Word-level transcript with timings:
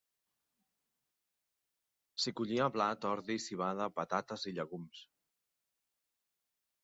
S'hi 2.23 2.31
collia 2.39 2.69
blat, 2.77 3.05
ordi, 3.11 3.37
civada, 3.45 3.89
patates 3.99 4.47
i 4.53 4.57
llegums. 4.61 5.03